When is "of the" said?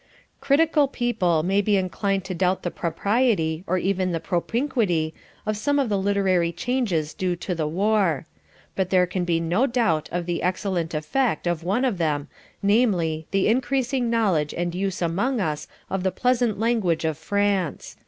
5.77-5.97, 10.11-10.41, 15.87-16.11